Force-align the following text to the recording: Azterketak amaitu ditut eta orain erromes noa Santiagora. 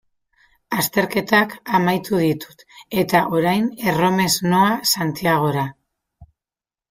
Azterketak 0.75 1.51
amaitu 1.79 2.21
ditut 2.21 2.63
eta 3.01 3.21
orain 3.41 3.69
erromes 3.91 4.33
noa 4.55 4.73
Santiagora. 4.95 5.67